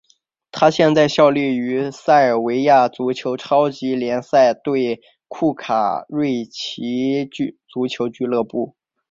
[0.51, 7.29] 他现在效力于塞尔维亚足球超级联赛球队库卡瑞奇
[7.71, 8.75] 足球俱乐部。